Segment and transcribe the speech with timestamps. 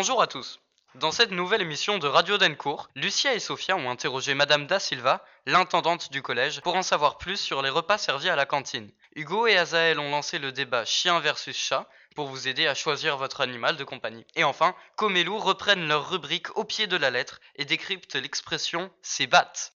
[0.00, 0.60] Bonjour à tous.
[0.94, 5.22] Dans cette nouvelle émission de Radio Dencourt, Lucia et Sophia ont interrogé Madame Da Silva,
[5.44, 8.90] l'intendante du collège, pour en savoir plus sur les repas servis à la cantine.
[9.14, 13.18] Hugo et Azaël ont lancé le débat chien versus chat pour vous aider à choisir
[13.18, 14.24] votre animal de compagnie.
[14.36, 19.26] Et enfin, Comelou reprennent leur rubrique au pied de la lettre et décryptent l'expression c'est
[19.26, 19.74] batte.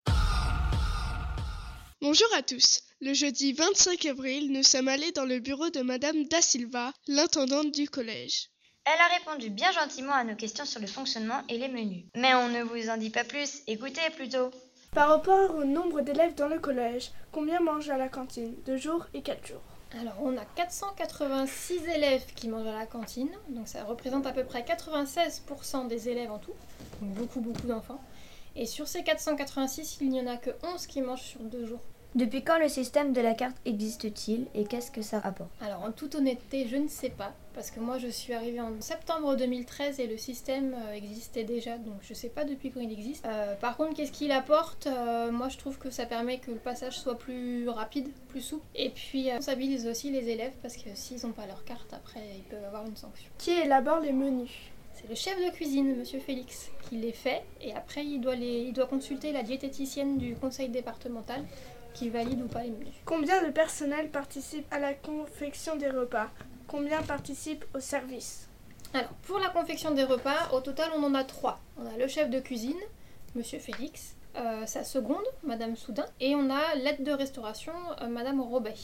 [2.00, 2.80] Bonjour à tous.
[3.02, 7.72] Le jeudi 25 avril, nous sommes allés dans le bureau de Madame Da Silva, l'intendante
[7.72, 8.48] du collège.
[8.86, 12.04] Elle a répondu bien gentiment à nos questions sur le fonctionnement et les menus.
[12.14, 14.50] Mais on ne vous en dit pas plus, écoutez plutôt.
[14.92, 18.54] Par rapport au nombre d'élèves dans le collège, combien mangent à la cantine?
[18.66, 19.62] Deux jours et quatre jours.
[19.98, 24.44] Alors, on a 486 élèves qui mangent à la cantine, donc ça représente à peu
[24.44, 26.54] près 96% des élèves en tout,
[27.00, 28.02] donc beaucoup, beaucoup d'enfants.
[28.54, 31.80] Et sur ces 486, il n'y en a que 11 qui mangent sur deux jours.
[32.14, 35.90] Depuis quand le système de la carte existe-t-il et qu'est-ce que ça apporte Alors, en
[35.90, 39.98] toute honnêteté, je ne sais pas, parce que moi je suis arrivée en septembre 2013
[39.98, 43.26] et le système euh, existait déjà, donc je ne sais pas depuis quand il existe.
[43.26, 44.86] Euh, par contre, qu'est-ce qu'il apporte?
[44.86, 48.64] Euh, Moi je trouve que ça permet que le passage soit plus rapide, plus souple,
[48.76, 51.92] et puis euh, ça stabilise aussi les élèves, parce que s'ils n'ont pas leur carte,
[51.92, 53.28] après ils peuvent avoir une sanction.
[53.38, 54.50] Qui élabore les menus?
[54.92, 58.60] C'est le chef de cuisine, monsieur Félix, qui les fait, et après il doit, les,
[58.60, 61.42] il doit consulter la diététicienne du conseil départemental
[61.94, 62.94] qui valide ou pas les menus.
[63.04, 66.28] Combien de personnel participe à la confection des repas?
[66.66, 68.48] Combien participe au service?
[68.92, 71.60] Alors, pour la confection des repas, au total, on en a trois.
[71.78, 72.80] On a le chef de cuisine,
[73.34, 77.72] Monsieur Félix, euh, sa seconde, Madame Soudin, et on a l'aide de restauration,
[78.02, 78.74] euh, Madame Robet.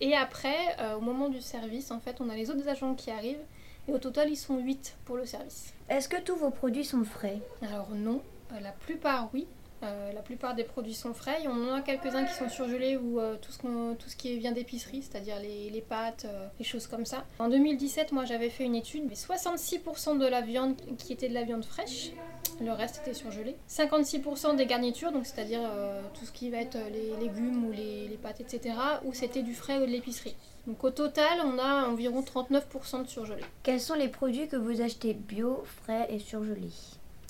[0.00, 3.10] Et après, euh, au moment du service, en fait, on a les autres agents qui
[3.10, 3.44] arrivent,
[3.88, 5.72] et au total, ils sont 8 pour le service.
[5.88, 7.40] Est-ce que tous vos produits sont frais?
[7.62, 8.20] Alors non,
[8.52, 9.46] euh, la plupart oui.
[9.82, 11.36] Euh, la plupart des produits sont frais.
[11.40, 15.02] Il y en a quelques-uns qui sont surgelés ou euh, tout, ce qui vient d'épicerie,
[15.02, 17.24] c'est-à-dire les, pâtes, euh, les choses comme ça.
[17.38, 21.34] En 2017, moi j'avais fait une étude, mais 66% de la viande qui était de
[21.34, 22.12] la viande fraîche,
[22.60, 23.56] le reste était surgelé.
[23.68, 27.72] 56% des garnitures, donc c'est-à-dire euh, tout ce qui va être euh, les légumes ou
[27.72, 28.74] les, les pâtes, etc.,
[29.04, 30.34] ou c'était du frais ou de l'épicerie.
[30.66, 33.42] Donc au total, on a environ 39% de surgelé.
[33.62, 36.72] Quels sont les produits que vous achetez bio, frais et surgelés?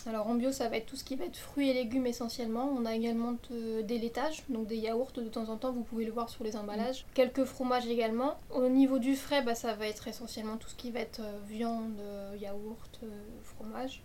[0.08, 2.72] Alors en bio, ça va être tout ce qui va être fruits et légumes essentiellement.
[2.74, 6.06] On a également de- des laitages, donc des yaourts de temps en temps, vous pouvez
[6.06, 7.04] le voir sur les emballages.
[7.12, 8.36] Quelques fromages également.
[8.50, 11.38] Au niveau du frais, bah, ça va être essentiellement tout ce qui va être euh,
[11.46, 13.06] viande, euh, yaourt, euh,
[13.42, 14.02] fromage.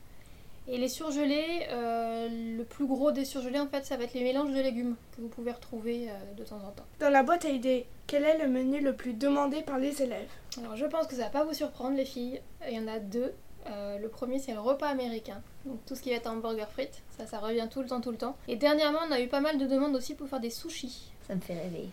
[0.67, 4.23] Et les surgelés, euh, le plus gros des surgelés en fait, ça va être les
[4.23, 6.85] mélanges de légumes que vous pouvez retrouver euh, de temps en temps.
[6.99, 10.29] Dans la boîte à idées, quel est le menu le plus demandé par les élèves?
[10.59, 12.39] Alors je pense que ça va pas vous surprendre les filles,
[12.69, 13.33] il y en a deux.
[13.67, 17.01] Euh, le premier c'est le repas américain, donc tout ce qui va être hamburger frites,
[17.17, 18.35] ça ça revient tout le temps tout le temps.
[18.49, 21.11] Et dernièrement on a eu pas mal de demandes aussi pour faire des sushis.
[21.27, 21.87] Ça me fait rêver.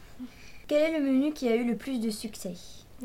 [0.67, 2.55] Quel est le menu qui a eu le plus de succès?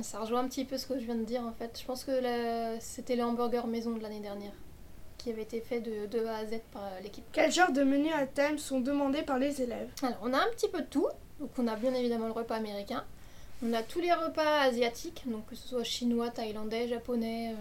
[0.02, 1.80] Ça rejoint un petit peu ce que je viens de dire en fait.
[1.80, 2.12] Je pense que
[2.80, 4.54] c'était le hamburger maison de l'année dernière
[5.18, 7.24] qui avait été fait de, de A à Z par euh, l'équipe.
[7.32, 9.90] Quel genre de menus à thème sont demandés par les élèves?
[10.04, 11.08] Alors, on a un petit peu de tout.
[11.40, 13.04] Donc, on a bien évidemment le repas américain.
[13.64, 17.56] On a tous les repas asiatiques, donc que ce soit chinois, thaïlandais, japonais, euh,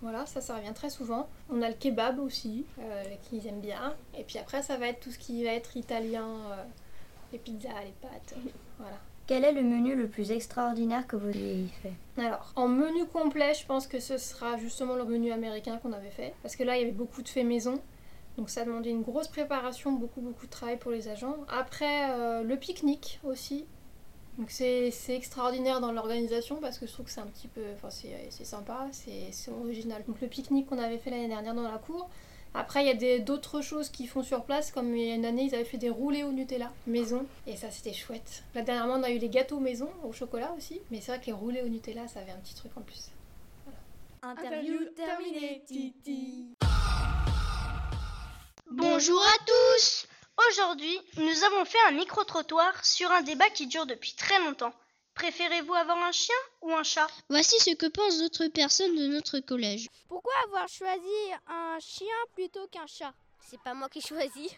[0.00, 1.28] voilà, ça, ça revient très souvent.
[1.50, 3.94] On a le kebab aussi, euh, qu'ils aiment bien.
[4.18, 6.64] Et puis après, ça va être tout ce qui va être italien, euh,
[7.32, 8.34] les pizzas, les pâtes,
[8.78, 8.96] voilà.
[9.26, 11.92] Quel est le menu le plus extraordinaire que vous ayez fait?
[12.18, 16.10] Alors, en menu complet, je pense que ce sera justement le menu américain qu'on avait
[16.10, 16.34] fait.
[16.42, 17.80] Parce que là, il y avait beaucoup de faits maison.
[18.36, 21.36] Donc ça demandait une grosse préparation, beaucoup beaucoup de travail pour les agents.
[21.48, 23.66] Après, euh, le pique-nique aussi.
[24.38, 27.62] Donc c'est extraordinaire dans l'organisation parce que je trouve que c'est un petit peu...
[27.74, 30.02] Enfin c'est c'est sympa, c'est c'est original.
[30.06, 32.08] Donc le pique-nique qu'on avait fait l'année dernière dans la cour.
[32.52, 35.24] Après, il y a d'autres choses qu'ils font sur place, comme il y a une
[35.24, 38.42] année, ils avaient fait des roulés au Nutella maison, et ça c'était chouette.
[38.56, 41.26] Là, dernièrement, on a eu les gâteaux maison au chocolat aussi, mais c'est vrai que
[41.26, 43.10] les roulés au Nutella, ça avait un petit truc en plus.
[44.22, 46.48] Interview terminée, Titi.
[48.68, 50.08] Bonjour à tous
[50.48, 54.72] Aujourd'hui, nous avons fait un micro-trottoir sur un débat qui dure depuis très longtemps.
[55.14, 57.08] Préférez-vous avoir un chien ou un chat?
[57.28, 59.88] Voici ce que pensent d'autres personnes de notre collège.
[60.08, 63.12] Pourquoi avoir choisi un chien plutôt qu'un chat?
[63.48, 64.50] C'est pas moi qui choisis.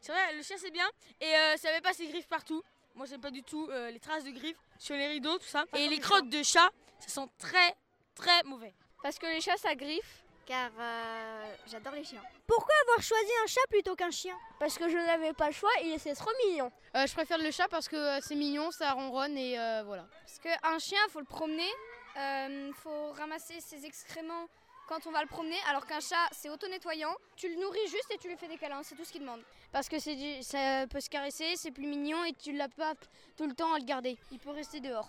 [0.00, 0.88] C'est vrai, le chien c'est bien
[1.20, 2.62] et euh, ça met pas ses griffes partout.
[2.94, 5.64] Moi j'aime pas du tout euh, les traces de griffes sur les rideaux, tout ça.
[5.74, 6.70] Et les crottes de chat,
[7.00, 7.76] ça sent très
[8.14, 8.74] très mauvais.
[9.02, 10.24] Parce que les chats ça griffe.
[10.46, 12.22] Car euh, j'adore les chiens.
[12.46, 14.36] Pourquoi avoir choisi un chat plutôt qu'un chien?
[14.58, 16.72] Parce que je n'avais pas le choix, il est trop mignon.
[16.96, 20.06] Euh, je préfère le chat parce que euh, c'est mignon, ça ronronne et euh, voilà.
[20.24, 21.70] Parce qu'un chien, faut le promener,
[22.16, 24.48] il faut ramasser ses excréments
[24.88, 27.14] quand on va le promener, alors qu'un chat, c'est auto-nettoyant.
[27.36, 29.40] Tu le nourris juste et tu lui fais des câlins, c'est tout ce qu'il demande.
[29.70, 32.94] Parce que c'est du- ça peut se caresser, c'est plus mignon et tu l'as pas
[33.36, 34.18] tout le temps à le garder.
[34.32, 35.08] Il peut rester dehors.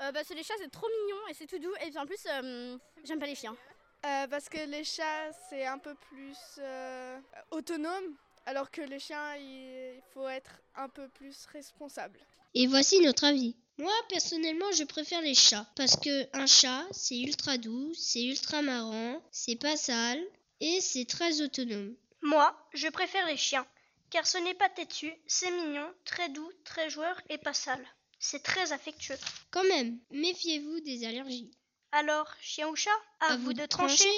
[0.00, 2.06] Euh, parce que les chats c'est trop mignon et c'est tout doux et puis en
[2.06, 3.56] plus euh, j'aime pas les chiens.
[4.06, 7.18] Euh, parce que les chats, c'est un peu plus euh,
[7.50, 8.14] autonome,
[8.46, 12.20] alors que les chiens, il faut être un peu plus responsable.
[12.54, 13.56] Et voici notre avis.
[13.76, 15.66] Moi, personnellement, je préfère les chats.
[15.76, 20.24] Parce que un chat, c'est ultra doux, c'est ultra marrant, c'est pas sale
[20.60, 21.94] et c'est très autonome.
[22.22, 23.66] Moi, je préfère les chiens.
[24.10, 27.86] Car ce n'est pas têtu, c'est mignon, très doux, très joueur et pas sale.
[28.18, 29.18] C'est très affectueux.
[29.50, 31.50] Quand même, méfiez-vous des allergies.
[31.92, 32.90] Alors, chien ou chat?
[33.20, 34.10] À, vous, de trancher.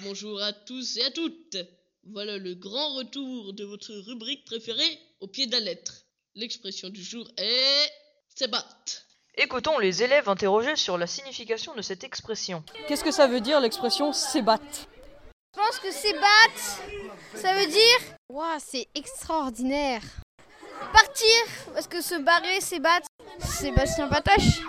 [0.00, 1.56] Bonjour à tous et à toutes.
[2.04, 6.06] Voilà le grand retour de votre rubrique préférée au pied de la lettre.
[6.34, 7.92] L'expression du jour est
[8.34, 9.04] c'est battre.
[9.34, 12.64] Écoutons les élèves interrogés sur la signification de cette expression.
[12.86, 16.80] Qu'est-ce que ça veut dire l'expression s'ébat Je pense que s'ébattre,
[17.34, 18.16] ça veut dire.
[18.30, 20.02] Waouh, c'est extraordinaire.
[20.92, 23.08] Partir, parce que se barrer, s'ébattre,
[23.40, 24.62] Sébastien Patache.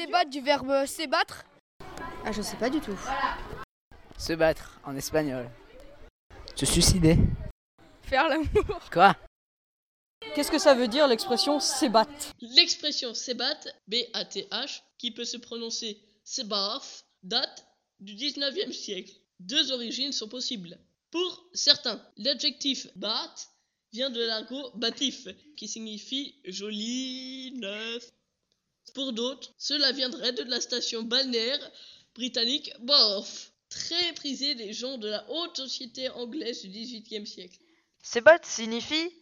[0.00, 1.44] Euh, s'ébattre du verbe s'ébattre.
[2.24, 2.98] Ah, je sais pas du tout.
[4.18, 5.50] Se battre en espagnol.
[6.54, 7.16] Se suicider.
[8.02, 8.80] Faire l'amour.
[8.92, 9.16] Quoi?
[10.34, 12.06] Qu'est-ce que ça veut dire l'expression s'ébat
[12.40, 13.58] L'expression s'ébat,
[13.88, 17.66] B-A-T-H, qui peut se prononcer sebaf, date
[17.98, 19.12] du 19e siècle.
[19.38, 20.78] Deux origines sont possibles.
[21.10, 23.34] Pour certains, l'adjectif bat
[23.92, 28.10] vient de l'argot batif, qui signifie joli, neuf.
[28.94, 31.70] Pour d'autres, cela viendrait de la station balnéaire
[32.14, 37.58] britannique Borf, très prisée des gens de la haute société anglaise du XVIIIe siècle.
[38.02, 39.12] S'ébat signifie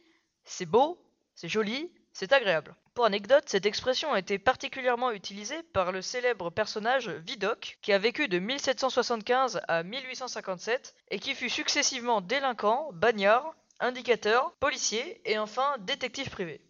[0.48, 0.98] c'est beau,
[1.34, 2.74] c'est joli, c'est agréable.
[2.94, 7.98] Pour anecdote, cette expression a été particulièrement utilisée par le célèbre personnage Vidocq, qui a
[7.98, 15.76] vécu de 1775 à 1857 et qui fut successivement délinquant, bagnard, indicateur, policier et enfin
[15.80, 16.60] détective privé.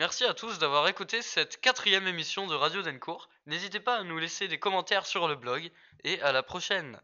[0.00, 3.28] Merci à tous d'avoir écouté cette quatrième émission de Radio Dencourt.
[3.46, 5.72] N'hésitez pas à nous laisser des commentaires sur le blog
[6.04, 7.00] et à la prochaine.